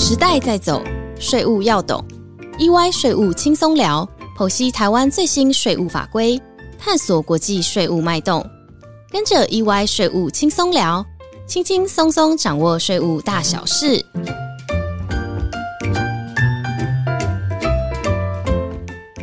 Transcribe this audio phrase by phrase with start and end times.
[0.00, 0.80] 时代在走，
[1.18, 2.02] 税务要懂。
[2.56, 6.40] EY 税务轻松聊，剖析台湾最新税务法规，
[6.78, 8.48] 探索国际税务脉动。
[9.10, 11.04] 跟着 EY 税务轻松聊，
[11.48, 14.06] 轻轻松松掌握税务大小事。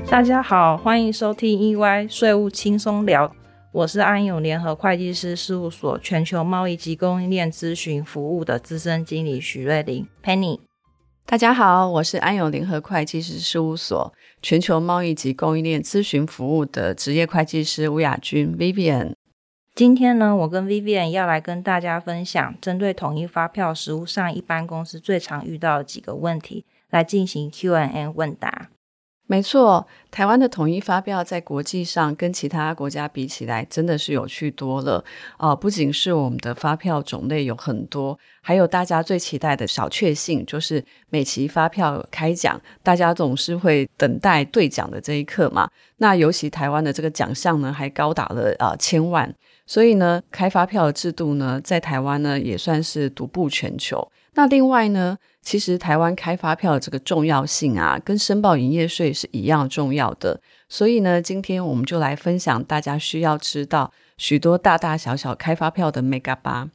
[0.10, 3.32] 大家好，欢迎收听 EY 税务轻松聊，
[3.71, 10.59] 我是安永联合会计师事务所全球贸易及供应链咨询服务的资深经理许瑞玲 Penny。
[11.27, 19.13] 大家好，我是安永联合会计师事务所全球贸易及供应链咨询服务的职业会计师吴雅君 Vivian。
[19.73, 28.70] 今天呢，我跟 Vivian 要来跟大家分享针对统一发票实务上一般公司最常遇到的几个问题，来进行 Q&A 问答。
[29.27, 35.03] 没错，台湾的统一发票在国际上跟其他国家比起来，真的是有趣多了。
[35.39, 45.67] 呃，不仅是我们的发票种类有很多，还有大家最期待的小确幸，就是每期发票开奖，大家总是会等待兑奖的这一刻嘛。
[45.98, 49.34] 那尤其台湾的这个奖项呢，还高达了啊千万，
[49.65, 54.07] 所以呢，开发票的制度呢，在台湾呢也算是独步全球。
[54.36, 55.18] 那另外呢？
[55.41, 60.41] 其实台湾开发票的这个重要性啊，跟申报营业税是一样重要的。
[60.68, 66.69] 所以呢，今天我们就来分享大家需要知道许多大大小小开发票的 mega 吧。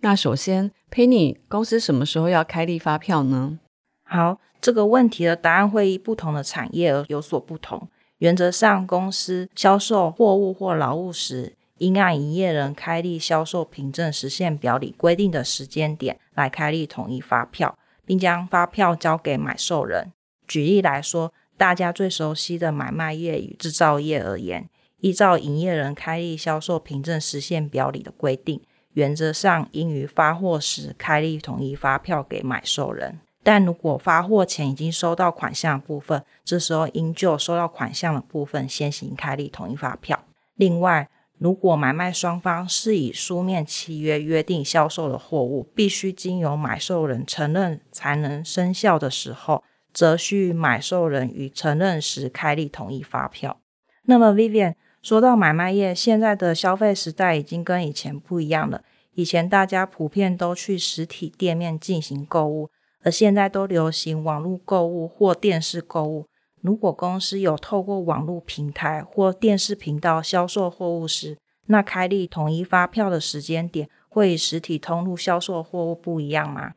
[0.00, 3.58] 那首先，Penny 公司什么时候要开立发票呢？
[4.04, 7.88] 好，这个问题的答案会依不同的产业而有所不同。
[8.18, 17.76] 原则上，公司销售货物或劳务时，应按营业人开立销售凭证实现表里规定的时间点来开立统一发票。
[18.06, 20.12] 并将发票交给买受人。
[20.46, 24.68] 举例来说，大家最熟悉的买卖业与制造业而言，
[25.00, 28.60] 依照营业人开立销售凭证实现表里的规定，
[28.92, 33.20] 原则上应于发货时开立统一发票给买受人。
[33.42, 40.24] 但如果发货前已经收到款项部分，这时候应就收到款项的部分先行开立统一发票。
[40.54, 41.08] 另外，
[41.38, 49.62] 如果买卖双方是以书面契约约定销售的货物，必须经由买受人承认才能生效的时候，
[49.92, 53.60] 则需买受人于承认时开立统一发票。
[54.04, 58.82] 那么，Vivian 说到买卖业，现在的消费时代已经跟以前不一样了。
[59.14, 62.70] 以前大家普遍都去实体店面进行购物，
[63.02, 66.26] 而现在都流行网络购物或电视购物。
[66.64, 71.36] 如果公司有透过网络平台或电视频道销售货物时，
[71.66, 76.72] 那开立统一发票的时间点会与实体通路销售货物不一样吗？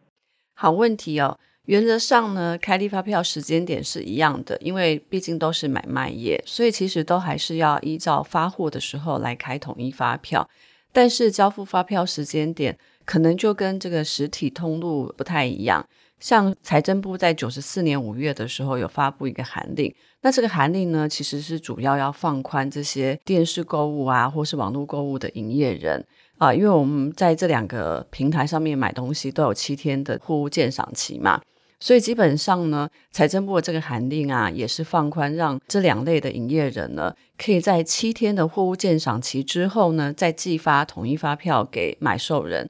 [0.53, 1.39] 好问题哦。
[1.67, 10.49] 原则上呢，开立发票时间点是一样的，因为毕竟都是买卖业，所以其实都还是要依照发货的时候来开统一发票。
[10.91, 15.83] 但是交付发票时间点可能就跟这个实体通路不太一样。
[16.19, 26.03] 像财政部在九十四年五月的时候有发布一个函令，那这个函令呢，其实是主要要放宽这些电视购物啊，或是网络购物的营业人
[26.39, 31.39] 啊，因为我们在这两个平台上面买东西都有七天的货物鉴赏期嘛，
[31.79, 42.67] 所以基本上呢，财政部的这个函令啊，也是放宽，让这两类的营业人呢，可以在七天的货物鉴赏期之后呢，再寄发统一发票给买受人。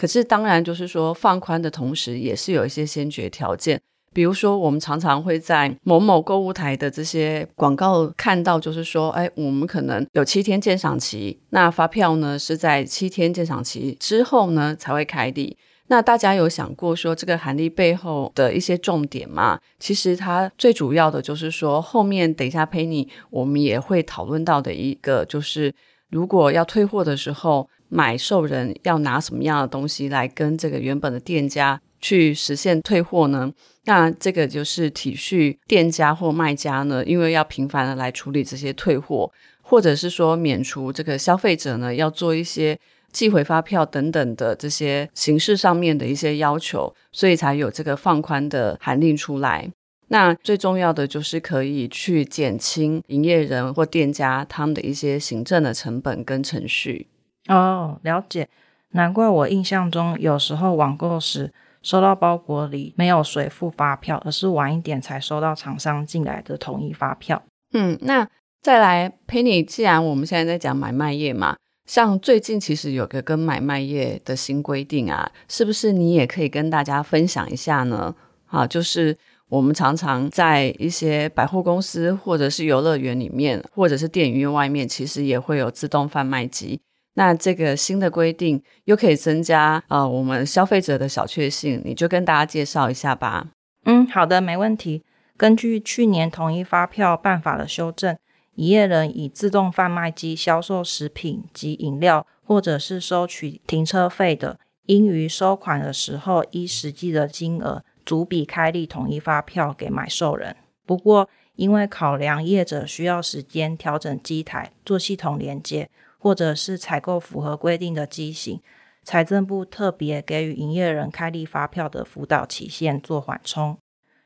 [0.00, 3.78] 可是，当然就是说，放宽的同时，也是有一些先决条件。
[4.14, 15.54] 比如说，我们常常会在某某购物台的这些广告看到，就是说，哎，我们可能有七天鉴赏期，那发票呢是在七天鉴赏期之后呢才会开立。
[15.88, 19.60] 那大家有想过说，这个函例背后的一些重点吗？
[19.78, 25.70] 其实它最主要的就是说，后面等一下陪你，我们也会讨论到的一个，就是
[26.10, 27.68] 如果要退货的时候。
[27.92, 33.52] 买受人要拿什么样的东西来跟这个原本的店家去实现退货呢？
[33.84, 39.28] 那这个就是体恤店家或卖家呢，因为要频繁的来处理这些退货，
[39.60, 42.78] 或者是说免除这个消费者呢要做一些
[43.10, 49.68] 寄回发票等等的这些形式上面的一些要求，所以才有这个放宽的函令出来。
[50.12, 57.06] 那最重要的就是可以去减轻营业人或店家他们的一些行政的成本跟程序。
[57.48, 58.48] 哦，了解，
[58.90, 67.40] 难怪我印象中有时候网购时收到包裹里没有随付发票，而是晚一点才收到厂商进来的统一发票。
[67.72, 68.28] 嗯，那
[68.60, 71.56] 再来，Penny，既然我们现在在讲买卖业嘛，
[71.86, 78.12] 像最近其实有个跟买卖业的新规定啊，是不是你也可以跟大家分享一下呢？
[78.46, 79.16] 啊，就是
[79.50, 86.80] 我们常常在一些百货公司或者是游乐园里面，或者是电影院外面，其实也会有自动贩卖机。
[87.14, 93.48] 那这个新的规定又可以增加呃我们消费者的小确幸，你就跟大家介绍一下吧。
[93.84, 95.02] 嗯，好的，没问题。
[95.36, 98.16] 根据去年统一发票办法的修正，
[98.54, 110.56] 营业人以自动贩卖机销售食品及饮料，或者是收取停车费的，应于收款的时候依实际的金额逐笔开立统一发票给买受人。
[110.86, 115.88] 不过，因为考量业者需要时间调整机台、做系统连接，
[116.18, 118.60] 或者是采购符合规定的机型，
[119.04, 123.76] 财政部特别给予营业人开立发票的辅导期限做缓冲。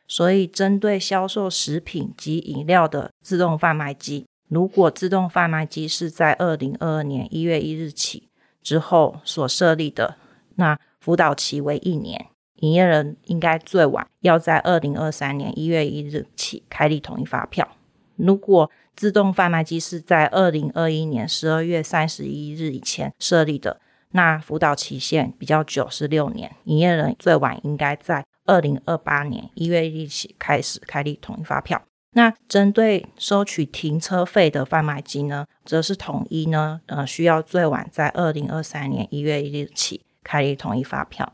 [0.06, 8.29] 所以，针对销售食品及饮料的自动贩卖机，如果自动贩卖机是在二零二二年一月一日起
[8.62, 10.17] 之后所设立的，
[10.56, 17.69] 那辅导期为一年，营业人应该最晚要在二零二三年一月一日起开立统一发票。
[18.17, 23.81] 如果自动贩卖机是在二零二一年十二月三十一日以前设立的，
[24.11, 28.25] 那辅导期限比较久，是六年，营业人最晚应该在。
[28.47, 31.83] 二零二八年一月一起开始开立统一发票。
[32.12, 41.33] 那针对收取停车费的贩卖机呢，则是统一呢，呃，需要最晚在二零二三年一月一日起开立统一发票。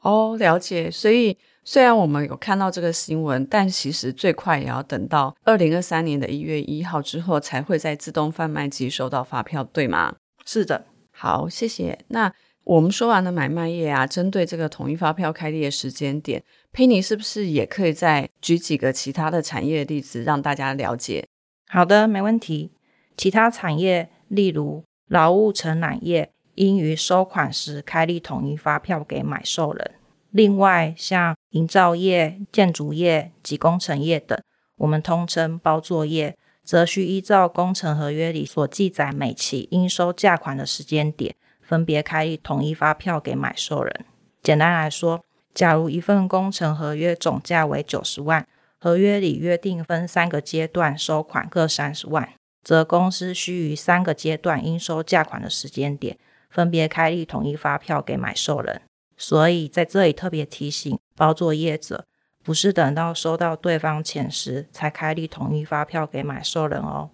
[0.00, 0.90] 哦，了解。
[0.90, 10.16] 所以虽然我们有看到这个新闻，但其实最快也要等到二零二三年的一月一号之后，才会在自动贩卖机收到发票，对吗？
[10.44, 10.86] 是的。
[11.10, 11.98] 好，谢谢。
[12.08, 12.32] 那。
[12.64, 16.40] 我们说完了买卖业啊，针对这个统一发票开立的时间点，
[16.72, 21.26] 佩妮是不是也可以再举几个其他的产业例子让大家了解？
[21.68, 22.70] 好的，没问题。
[23.16, 29.92] 其他产业，例如劳务承揽业，应于收款时开立统一发票给买受人。
[30.30, 34.40] 另外，像营造业、建筑业及工程业等，
[34.76, 41.34] 我们通称包作业，则需依照工程合约里所记载每期应收价款的时间点。
[41.60, 44.04] 分别开立统一发票给买受人。
[44.42, 45.24] 简单来说，
[45.54, 48.44] 假如一份工程合约总价为九十万，
[48.80, 52.28] 合约里约定分三个阶段收款各三十万，
[52.64, 56.18] 则公司需于三个阶段应收价款的时间点，
[56.50, 58.82] 分别开立统一发票给买受人。
[59.16, 62.04] 所以在这里特别提醒包作业者，
[62.42, 67.10] 不是等到收到对方钱时才开立统一发票给买受人哦。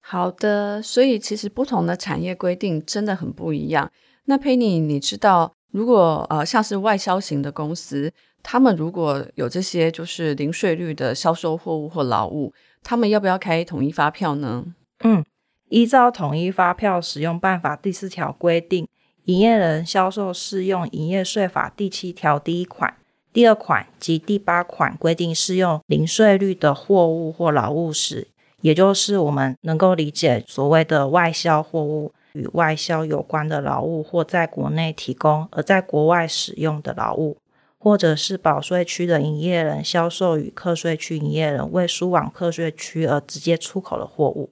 [0.00, 3.90] 好的，所以其实不同的产业规定真的很不一样。
[4.24, 8.12] 那 Penny，你知道，如果呃像是外销型的公司，
[8.42, 14.64] 他们如果有这些就是零税率的销售货物或劳务，他们要不要开统一发票呢？
[15.04, 15.24] 嗯，
[15.70, 18.88] 依照统一发票使用办法第四条规定，
[19.26, 22.96] 营业人销售适用营业税法第七条第一款、
[23.32, 28.26] 第二款及第八款规定适用零税率的货物或劳务时。
[28.62, 37.38] 也就是我们能够理解所谓的外销货物与外销有关的劳务，或在国内提供而在国外使用的劳务，
[37.78, 44.50] 或者是保税区的营业人销售与课税区营业人未输往课税区而直接出口的货物，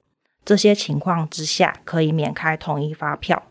[0.49, 3.43] 这些情况之下可以免开统一发票，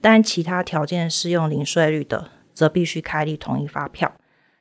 [0.00, 4.10] 但其他条件适用零税率的，则必须开立统一发票。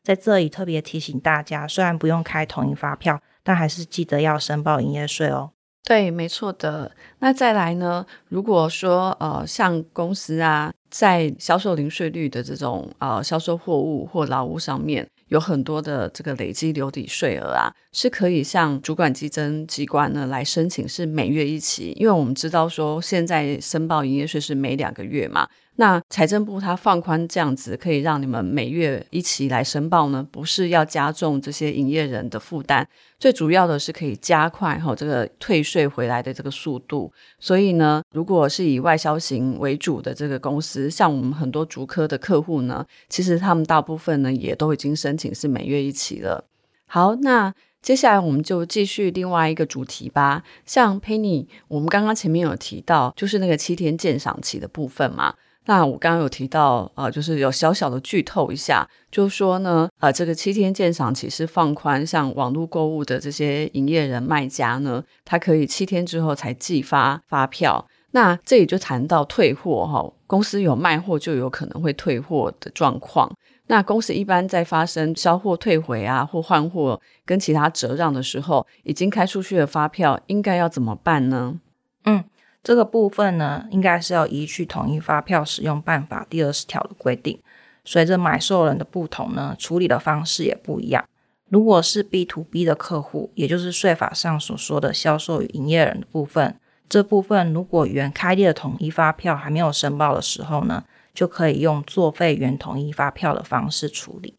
[0.03, 3.19] 在这里特别提醒大家，虽然不用开统一发票。
[3.41, 5.50] 但还是记得要申报营业税哦。
[5.83, 6.91] 对，没错的。
[7.18, 8.06] 那再来呢？
[8.27, 21.93] 如果说呃，像公司啊，在销售零税率的这种呃销售货物或劳务上面，有很多的这个累积留抵税额啊，是可以向主管稽征机关呢来申请，是每月一期。
[21.95, 25.48] 因为我们知道说，现在申报营业税是每两个月嘛。
[25.79, 30.27] 那财政部它放宽这样子，可以让你们每月一起来申报呢？
[30.29, 32.86] 不是要加重这些营业人的负担，
[33.17, 37.09] 最主要的是可以加快哈这个退税回来的这个速度。
[37.39, 46.43] 所以呢，如果是以外销型为主的这个公司，像我们很多竹科的客户呢，其实他们大部分呢也都已经申请是每月一起了。
[46.88, 50.43] 好，那接下来我们就继续另外一个主题吧。
[50.65, 55.36] 像 Penny，我们刚刚前面有提到，就是那个七天鉴赏期的部分嘛。
[55.69, 67.85] 那我刚刚有提到，呃，就是有小小的剧透一下，就是说呢，呃，这个七天鉴赏期是放宽，像网络购物的这些营业人卖家呢，他可以七天之后才寄发发票。
[68.13, 73.31] 那这里就谈到退货哈，公司有卖货就有可能会退货的状况。
[73.67, 81.59] 那公司一般在发生销货退回啊或换货跟其他折让的时候，已经开出去的发票应该要怎么办呢？
[82.05, 82.23] 嗯。
[82.62, 87.39] 这个部分呢，应该是要依据统一发票使用办法第二十条的规定。
[87.86, 91.04] 随着买受人的不同呢，处理的方式也不一样。
[91.50, 104.36] 如果是 B to B 的客户，也就是税法上所说的销售与营业人的部分，这部分如果原开立的统一发票还没有申报的时候呢，就可以用作废原统一发票的方式处理。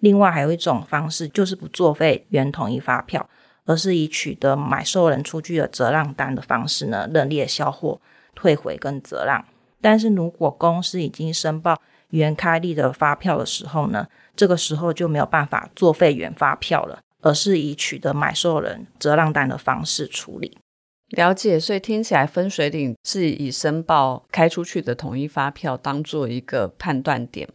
[0.00, 3.28] 另外还有一种方式，就是不作废原统一发票，
[3.66, 8.00] 而是以取得买受人出具的折让单的方式呢，认列销货、
[8.34, 9.44] 退回跟折让。
[9.80, 11.80] 但是如果公司已经申报
[12.10, 20.56] 原开立的发票的时候呢，这个时候就没有办法作废原发票了，而是以取得买受人折让单的方式处理。
[21.10, 27.48] 了解，所以听起来分水岭是以申报开出去的统一发票当做一个判断点。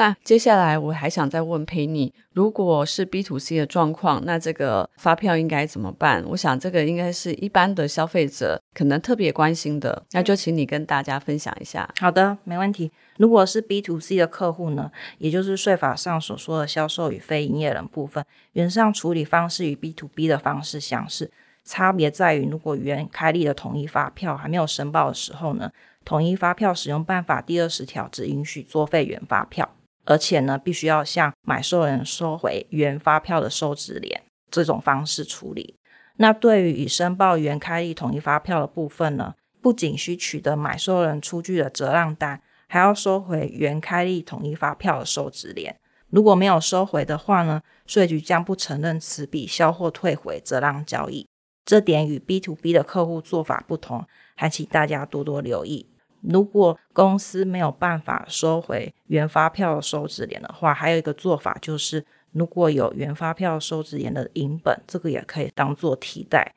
[0.00, 6.24] 那接下来我还想再问佩妮，如果是 B to C 的状况，那这个发票应该怎么办？
[6.28, 11.86] 我想这个应该是一般的消费者可能特别关心的，那就请你跟大家分享一下。
[12.00, 12.90] 好的，没问题。
[13.18, 21.30] 如果是 B to C 的客户呢，也就是税法上所说的销售与非营业人部分，原上处理方式与 B to B 的方式相似，
[21.66, 25.70] 差别在于，如果原开立的统一发票还没有申报的时候呢，
[26.06, 29.68] 统一发票使用办法第二十条只允许作废原发票。
[30.10, 35.76] 而且呢，必须要向买受人收回原发票的收支联这种方式处理。
[36.16, 45.78] 那对于已申报原开立统一发票的部分呢，不仅需取得买受人出具的折让单，还要收回原开立统一发票的收支联。
[46.08, 51.24] 如果没有收回的话呢，税局将不承认此笔销货退回折让交易。
[51.64, 55.86] 这点与 B to B 的客户做法不同，还请大家多多留意。
[56.22, 66.54] 如果公司没有办法收回原发票收支联的话，还有一个做法就是，如果有原发票收支联的银本，这个也可以当做替代。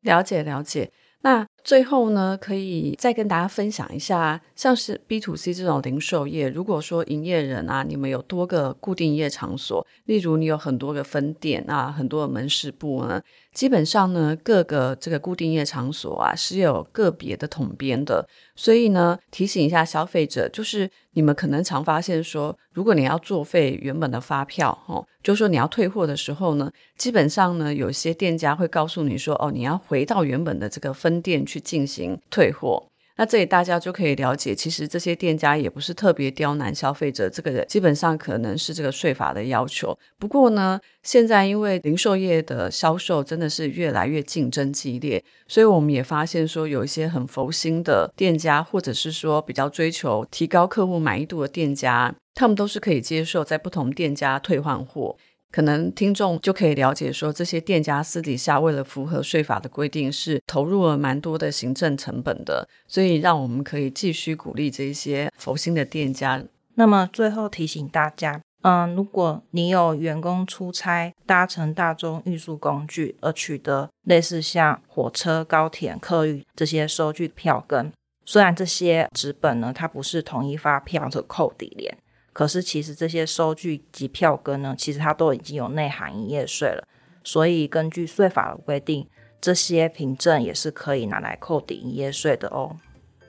[0.00, 0.90] 了解了解。
[1.24, 13.20] 那最后呢，可以再跟大家分享一下，像是 B to C 这种零售业，如果说营业人啊，你们有多个固定业场所，例如你有很多个分店啊，很多的门市部呢，
[13.52, 32.91] 基本上呢，各个这个固定业场所啊是有个别的统编的，所以呢，提醒一下消费者，就是你们可能常发现说，如果你要作废原本的发票，哦，就说你要退货的时候呢，基本上呢，有些店家会告诉你说，哦，你要回到原本的这个分店去进行退货。
[33.16, 39.96] 那这里大家就可以了解，其实这些店家也不是特别刁难消费者，这个基本上可能是这个税法的要求。
[40.18, 55.16] 不过呢，现在因为零售业的销售真的是越来越竞争激烈，所以我们也发现说，有一些很佛心的店家，或者是说比较追求提高客户满意度的店家，他们都是可以接受在不同店家退换货。
[55.52, 66.42] 可能听众就可以了解说，这些店家私底下为了符合税法的规定，是投入了蛮多的行政成本的，所以让我们可以继续鼓励这些佛心的店家。
[66.76, 77.92] 那么最后提醒大家，嗯，如果你有员工出差搭乘大众运输工具而取得类似像火车、高铁、客运这些收据票根，
[78.24, 81.94] 虽然这些纸本呢，它不是统一发票的扣抵联。
[82.32, 86.86] 可是，其实这些收据及票根呢，其实它都已经有内含营业税了。
[87.22, 89.06] 所以，根据税法的规定，
[89.40, 92.76] 这些凭证也是可以拿来扣抵营业税的哦。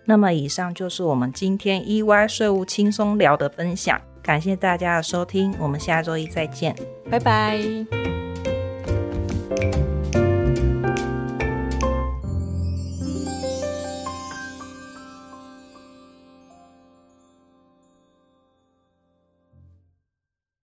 [0.05, 6.75] 那么，以上就是我们今天 EY 税务轻松聊的分享，感谢大家的收听，我们下周一再见，
[7.11, 8.22] 拜拜。